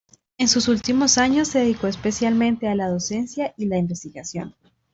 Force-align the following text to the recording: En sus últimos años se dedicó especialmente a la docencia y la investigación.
En 0.39 0.47
sus 0.47 0.67
últimos 0.67 1.19
años 1.19 1.49
se 1.49 1.59
dedicó 1.59 1.85
especialmente 1.85 2.67
a 2.67 2.73
la 2.73 2.87
docencia 2.89 3.53
y 3.55 3.67
la 3.67 3.77
investigación. 3.77 4.55